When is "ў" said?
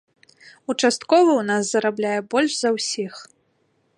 1.41-1.43